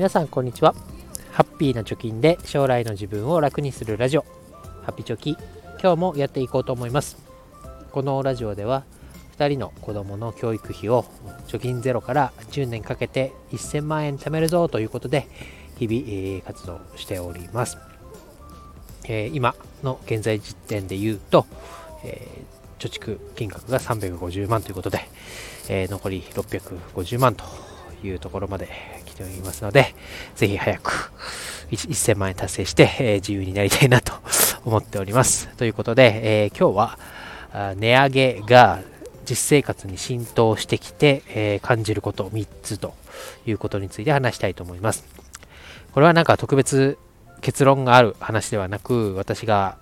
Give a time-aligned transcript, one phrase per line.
[0.00, 0.74] 皆さんこんにちは。
[1.30, 4.22] ハッピーな貯金で将来の自分を楽にするラジオ。
[4.82, 5.36] ハッピーチョキ。
[5.78, 7.18] 今日もやっていこうと思います。
[7.92, 8.84] このラジオでは
[9.36, 11.04] 2人の子供の教育費を
[11.48, 15.28] 貯金ゼロから10年かけて1000万円貯めるぞということで
[15.76, 17.76] 日々、活動しております、
[19.06, 21.44] え、今の現在時点で言うと、
[22.04, 22.26] え、
[22.78, 25.10] 貯蓄金額が350万ということで、
[25.68, 27.44] え残り650万と
[28.04, 28.68] いうところまで
[29.06, 29.94] 来ておりますので、
[30.34, 31.12] ぜひ早く
[31.70, 34.12] 1000万円達成して、え自由になりたいなと
[34.64, 35.48] 思っております。
[35.56, 36.98] ということで、え今日は
[37.76, 38.80] 値上げが
[39.30, 42.94] 実生活に浸透してきて、えー、感じること3つと
[43.46, 45.04] いうことについて話したいと思います。
[45.92, 46.98] これはなんか特別
[47.40, 49.78] 結論がある話ではなく、私が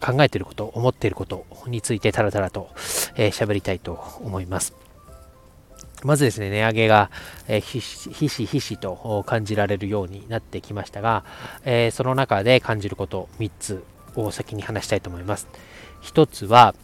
[0.00, 4.83] 考えていること、思っていることについてタラタラと喋、えー、りたいと思います。
[6.04, 7.10] まずですね、値上げが、
[7.48, 11.24] えー、ひしひしと感じられるようになってきましたが、
[11.64, 15.48] えー、その中で感じること3つを先に話したいと思います。
[16.02, 16.74] 1つは、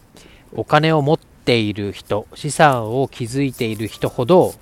[0.53, 4.55] お金を持っている人、資産を築いている人ほど、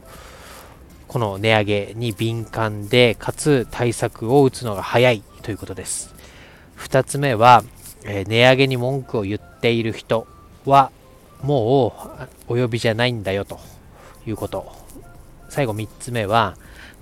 [1.07, 6.13] この値上げに敏感で、かつ対策を打つのが早いということです。
[6.77, 7.63] 2つ目は、
[8.03, 10.27] えー、値上げに文句を言っている人
[10.65, 10.91] は、
[11.41, 11.93] も
[12.49, 13.61] うお呼びじゃないんだよと
[14.29, 14.71] いうこと。
[15.49, 16.55] 最後3つ目は、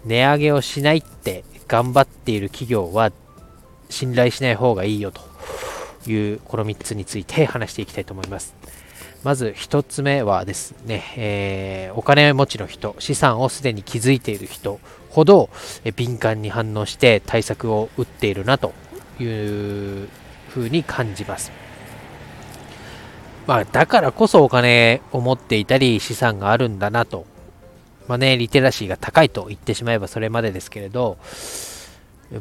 [0.06, 3.12] 値上げをしないって頑張っている企業は
[3.90, 5.22] 信頼しない方がいいよと
[6.10, 8.56] いうこの3つについて話していきたいと思います。
[9.24, 15.50] まず1つ目はですね、えー、お金持ちの人、資産をすでに築いている人ほど
[15.96, 18.74] 敏感に反応して対策を打っているなと
[19.20, 20.08] いう
[20.50, 21.52] ふうに感じます。
[23.48, 27.26] まあ、だからこそお金を持っていたり資産があるんだなと。
[28.08, 31.18] まあね、リテラシーが高いと言ってしまえばそれまでですけれど、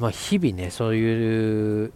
[0.01, 1.93] まあ、日々ね、そういう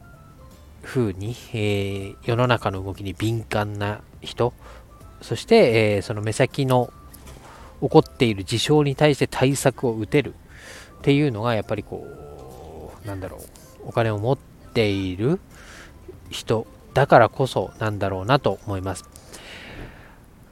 [0.82, 4.52] 風に、えー、世の中の動きに敏感な人、
[5.22, 6.92] そして、えー、その目先の
[7.80, 10.34] 起こっている事象に対して対策を打てる。
[10.98, 13.40] っていうのが、やっぱりこう、なんだろう、
[13.88, 15.40] お金を持っている
[16.28, 19.04] 人だからこそなんだろうなと思います。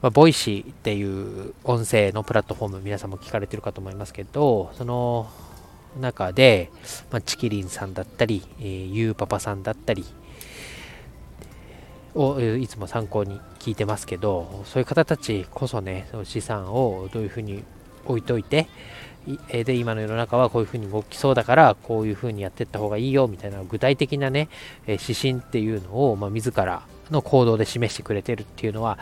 [0.01, 1.03] まあ、 Voicy ってい
[1.49, 5.29] う音声のプラットフォーム皆さんも聞かれてるかと思いますけど、その
[5.99, 6.69] 中で、
[7.11, 10.05] まあ、ちきりんさんだったり、えー、ゆうパパさんだったり
[12.15, 17.63] をいつも参考に聞いてますけど、そういう方たちこそね、その資産をどういうふうに
[18.05, 18.67] 置いといて、
[19.51, 24.49] で、今の世の中はこういうふうに動きそうだから、こういうふうにやっていった方がいいよみたいな具体的なね、
[24.87, 28.97] 指針っていうのを、まあ、自らの行動で示してくれてるっていうのは、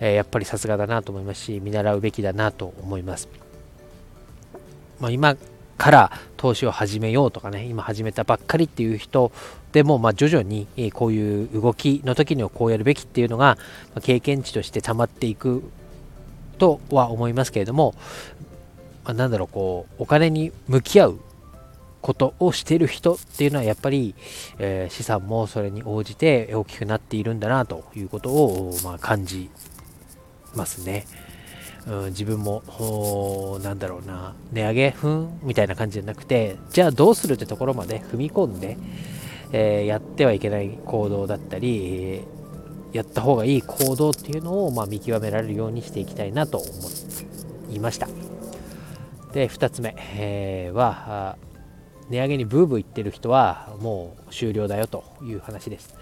[0.00, 3.28] えやっぱりさすがだなと思いますし、見習うべきだなと思います。
[5.00, 5.36] まあ、今
[5.76, 9.30] から投資を始めようとかね、今始めたばっかりっていう人
[9.72, 13.58] でも、まあ、徐々にこういう動きの時にはこうやるべきっていうのが、
[14.02, 15.62] 経験値として溜まっていく
[16.58, 17.94] とは思いますけれども、
[19.06, 21.20] まあ、なんだろう、こう、お金に向き合う
[22.02, 24.16] ことをしている人っていうのはやっぱり、
[24.58, 29.48] えー、資産もそれに応じて大きくなっているんだなということを、まあ、感じ
[30.54, 31.06] ますね。
[31.86, 38.76] うん、自分も、なんだろうな、値上げふんみたいな感じじゃなくて、じゃあどうするってところまで踏み込んで、
[39.52, 42.22] えー、やってはいけない行動だったり、
[42.92, 46.66] やった方がいい行動っていうのを、まあ、見極められるようにしていきたいなと思
[47.70, 48.08] いました。
[49.36, 51.36] で、2つ目、えー、は、
[52.08, 55.94] 値上げにブーブー言ってる人はもう終了だよという話です。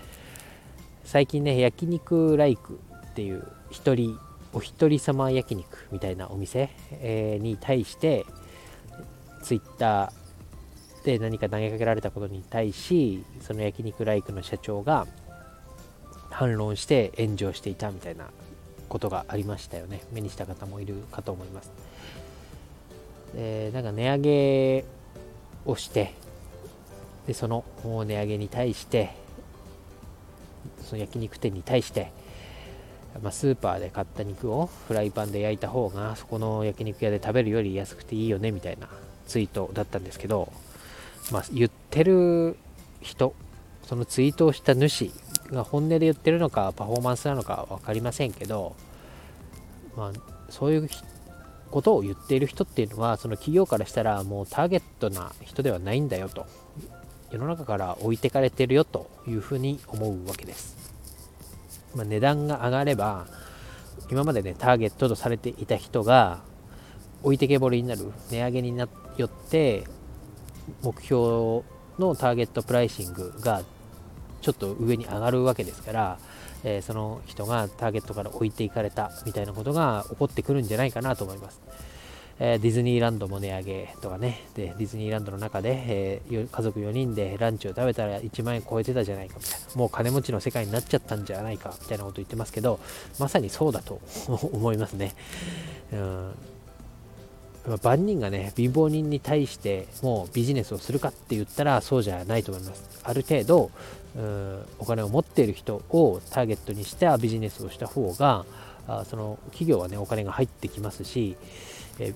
[1.02, 2.78] 最近ね、焼肉ライク
[3.08, 4.16] っていう一人
[4.52, 8.24] お一人様焼肉みたいなお店、えー、に対して
[9.42, 15.08] ツイッターで何か投げかけられたことに対しその焼肉ライクの社長が
[16.30, 18.26] 反論して炎上していたみたいな
[18.88, 20.02] ことがありましたよね。
[20.12, 21.72] 目にした方もいるかと思います。
[23.34, 24.84] でなんか値上げ
[25.66, 26.14] をして
[27.26, 29.16] でその値上げに対して
[30.82, 32.12] その焼肉店に対して
[33.22, 38.88] まあ、スーパーで買った肉をフライパンで焼いた方がそこの焼肉屋で食べるより安くていいよねみたいな
[39.26, 40.52] ツイートだったんですけど、
[41.30, 42.56] まあ、言ってる
[43.00, 43.34] 人
[43.84, 45.10] そのツイートをした主
[45.50, 48.74] が本音で言ってるのかパフォーマンスなのか分かりませんけど、
[49.96, 50.20] まあ、
[50.50, 51.04] そういう人
[51.74, 56.46] ことを言っている人っていうのはその企業からしたらもうターゲットな人ではないんだよと。
[57.32, 60.76] 世の中から置いてかれてるよというふうに思うわけです。
[61.96, 63.26] まあ、値段が上がれば
[64.08, 66.42] 今までねターゲットとされていた人が
[67.24, 69.82] 置いてけぼりになる値上げになよって
[70.80, 71.64] 目標
[71.98, 73.64] のターゲットプライシングが
[74.44, 76.18] ちょっと上に上がるわけですから、
[76.64, 81.62] えー、その人がターゲットから置いていかれたみたいなことが起こってくるんじゃないかなと思います。
[82.40, 92.80] えー、ディズニーランドも値上げとかねでディズニーランドの中で、えー、家族4人でランチを食べたら1万円超えてたじゃないかみたいなもう金持ちの世界になっちゃったんじゃないかみたいなこと言ってますけど
[93.20, 95.14] まさにそうだと思いますね。
[95.92, 96.34] うん
[97.82, 103.70] 万人がね貧乏人に対してもうビジネスをするかって言ったらそうじゃないと思いますある程度
[104.78, 108.44] お金を持っている人をターゲットにしたビジネスをした方が
[108.86, 111.36] あその企業はねお金が入ってきますし、
[111.98, 112.14] え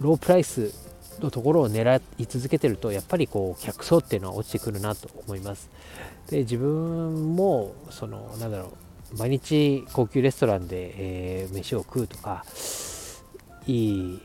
[0.00, 0.72] ロープライス
[1.20, 5.70] のところを狙い続けてるとやっぱりこう客層っていうのは落ちてくるなと思います。
[6.28, 8.72] で自分もそのなんだろ
[9.12, 12.44] う毎日高級レストランで、え、飯を食うとか
[13.66, 14.20] いい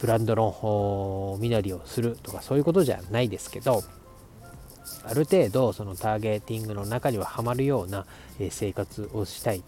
[0.00, 3.82] ブランドの身なりをするとかそういうことじゃないですけど
[5.04, 8.06] ある程度そのターゲティングの中にはハマるような
[8.50, 9.62] 生活をしたい。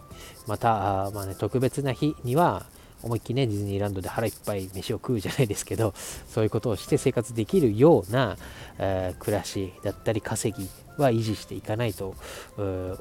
[0.46, 2.66] またあまあ、ね、特別な日には
[3.02, 5.94] 思いっきりねディズニーランドで腹いっぱい飯を食うじゃないですけど
[6.28, 8.36] そういうことをして生活できるような、
[8.78, 12.14] えー、暮らしだったり稼ぎは維持していかないと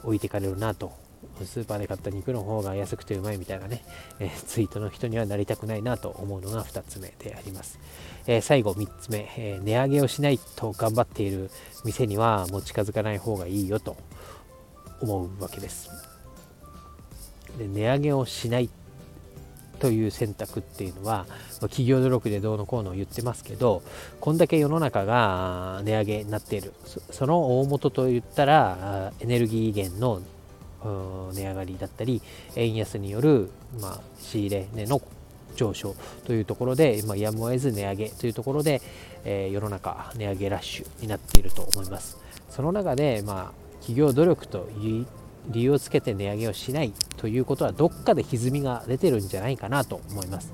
[0.04, 0.94] 置いてかれるなと
[1.46, 3.84] スーパーで買った肉の方が安くてうまいみたいなね、
[4.20, 7.80] えー、ツイートの人にはなりたくないなと思うのが2つ目であります。
[8.28, 11.50] えー、最後3つ目、えー、値上げをしないと頑張っている
[11.86, 13.98] 店にはもう近づかない方がいいよと
[15.02, 15.90] 思うわけです。
[17.58, 18.70] で値上げをしない
[19.80, 21.26] という選択っていうのは
[21.62, 23.82] 企業努力でどうのこうの言ってますけど
[24.20, 26.74] こんだけ世の中が値上げになっている
[27.12, 30.22] その大元といったらエネルギー源の
[30.84, 32.22] 値上がりだったり
[32.56, 33.50] 円安による、
[33.82, 35.02] まあ、仕入れ値の
[35.56, 35.96] 上昇
[36.26, 38.82] というところで、まあ、やむを得ず値上げというところで、
[39.26, 42.18] えー、世の中値上げラッシュになっていると思います。
[42.50, 45.08] その中で、まあ、企業努力という
[45.48, 50.54] 理由をつけて値上げをしないということはどっかで歪みが出てるんじゃないかなと思います、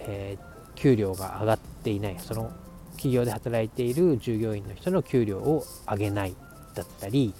[0.00, 2.50] えー、給料が上がっていないその
[2.92, 6.34] 企業で働いている従業員の人の給料を上げない
[6.74, 7.34] だったり、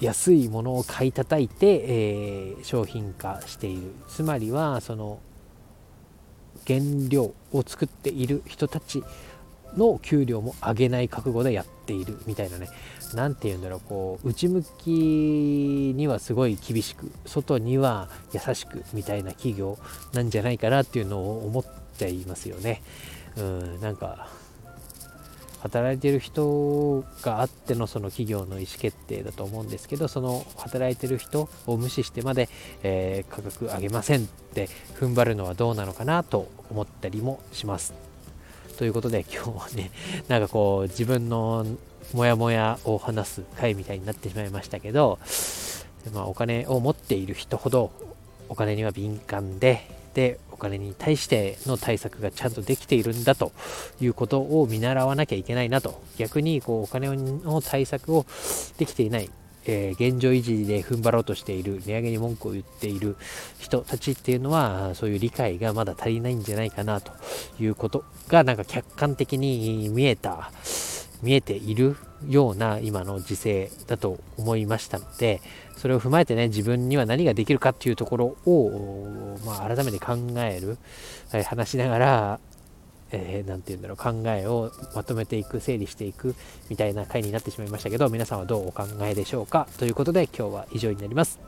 [0.00, 3.92] 安いものを買い叩いて、えー、商品化している。
[4.08, 5.18] つまりはその
[6.66, 9.02] 原料を作っている人たち
[9.76, 12.68] の給料も上げない覚悟でやっているみたいなね。
[13.14, 19.78] 何て言うんだろうこう内向きにはすごい厳しく外には優しくみたいな企業
[20.12, 21.64] なんじゃないかなっていうのを思っ
[21.96, 22.82] ちゃいますよね。
[23.36, 24.28] うんなんか
[25.60, 32.48] 働いてる人があってのその企業の意思決定だと思うんですけどその働いてる人を無視してまで、
[32.82, 37.94] えー、価格上げませんって踏ん張るのはどうなのかなと思ったりもします。
[38.78, 39.90] ということで今日はね
[40.28, 41.66] なんかこう自分の
[42.14, 45.18] モヤモヤを話す回みたいになってしまいましたけど、
[46.14, 47.90] まあ、お金を持っている人ほど
[48.48, 49.84] お金には敏感で
[50.14, 53.52] で金に対しての対策がちゃんとできているんだと
[54.00, 58.26] いうことを見習わなきゃいけないなと逆にこうお金の対策を
[58.76, 59.30] できていない
[59.68, 63.16] え、現状維持で踏ん張ろうとしている値上げに文句を言っている
[63.58, 67.12] 人たちっていうのはそういう理解がまだ足りないんじゃないかなと
[67.60, 70.50] いうことがなんか客観的に見えた
[71.22, 71.96] 見えている
[72.28, 75.40] ような今の時勢だと思いましたので
[75.76, 80.78] それを踏まえてね自分には何ができるかっていうところを、まあ、改めて考える、
[81.32, 82.40] え話しながら
[83.10, 86.34] えー、て言うんだろう考えをまとめていく整理していく
[86.68, 91.40] みたいな回になってしまいましたけど皆さんはどうお考えでしょうかということで今日は以上になります。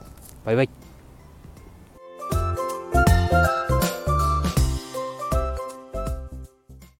[0.45, 0.90] バイバイ。